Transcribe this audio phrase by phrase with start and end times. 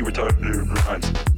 [0.00, 1.29] you were talking to your friends.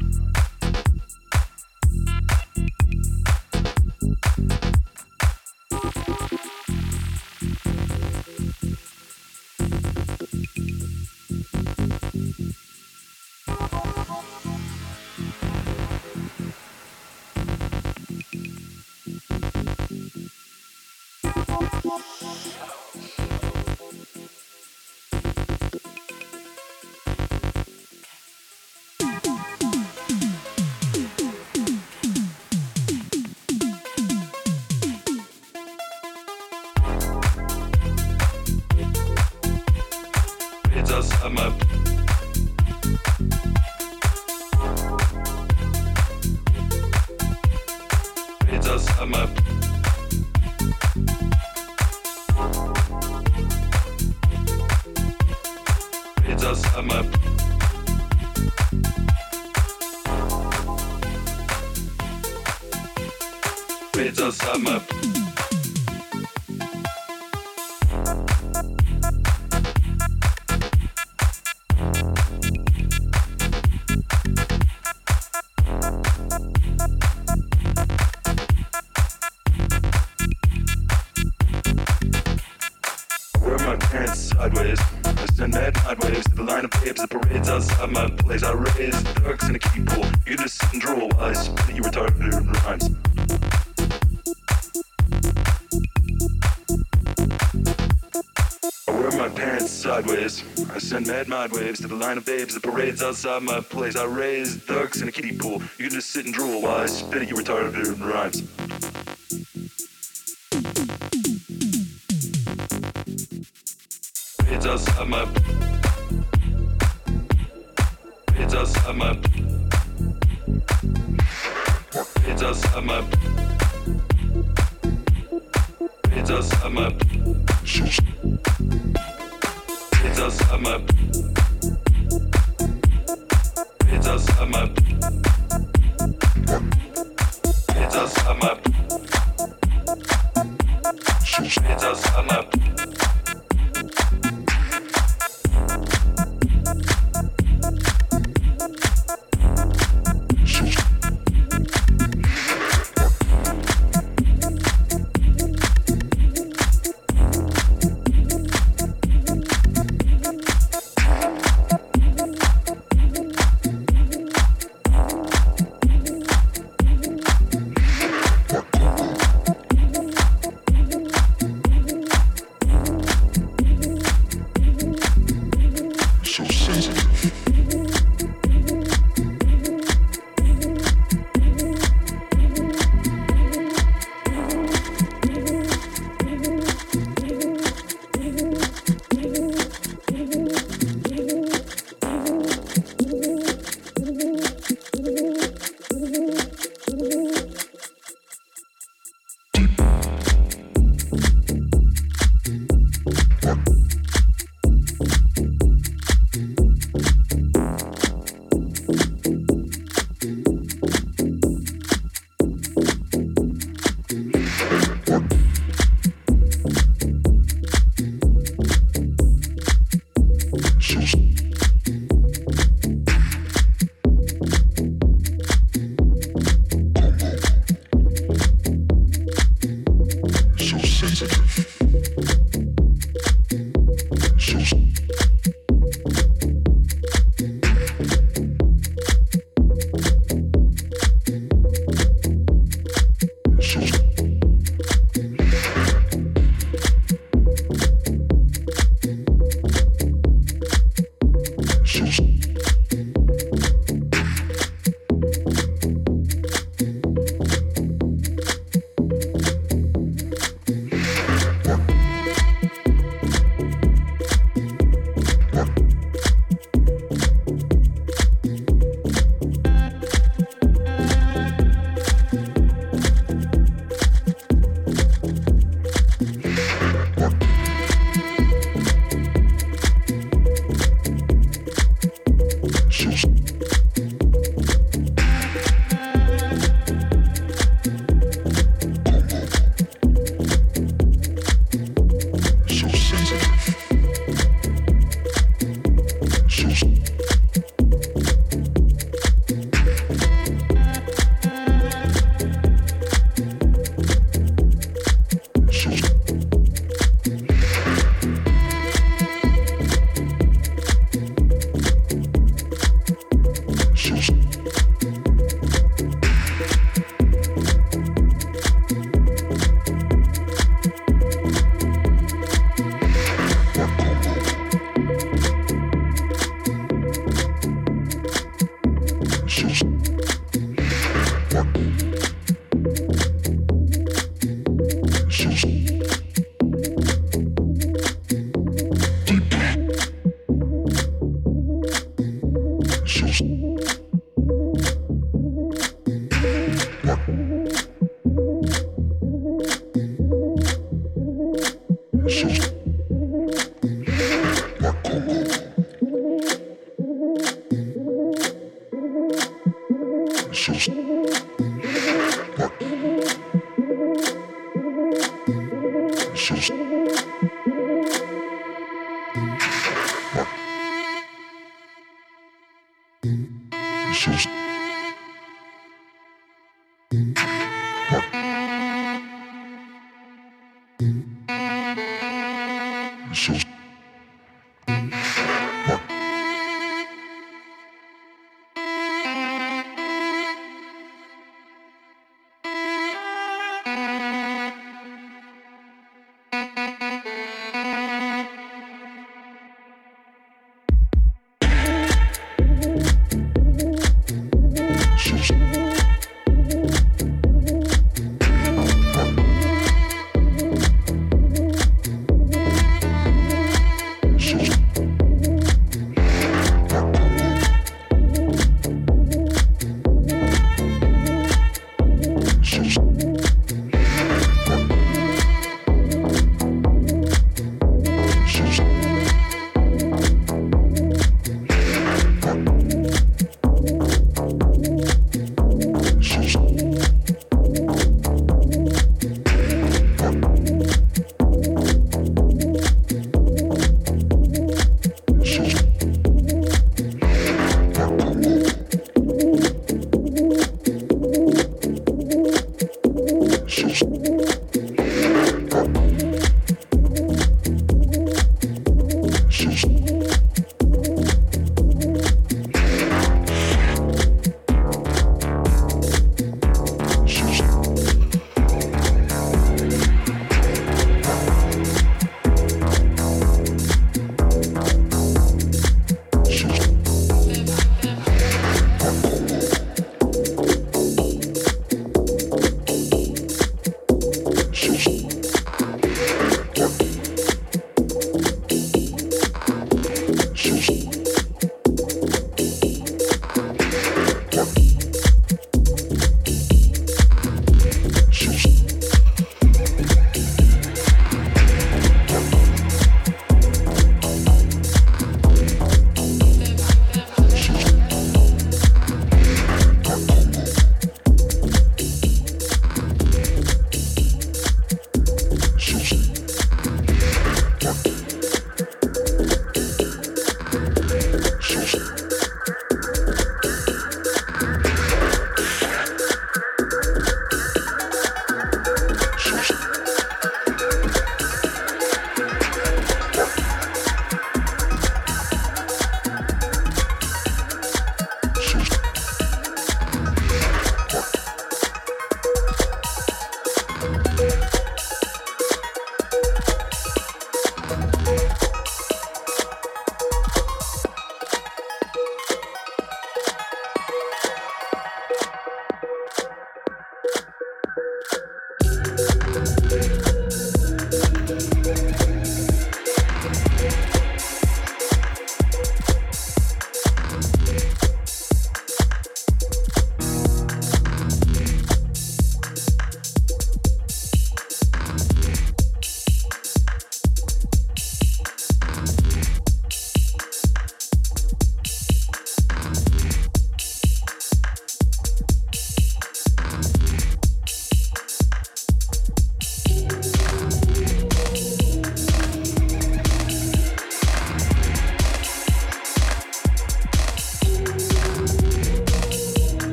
[103.03, 103.97] outside my place.
[103.97, 105.63] I raised ducks in a kiddie pool.
[105.79, 108.43] You can just sit and drool while I spit at you retarded rhymes.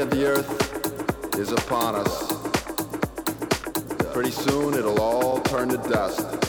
[0.00, 2.32] end of the earth is upon us.
[4.14, 6.39] Pretty soon it'll all turn to dust.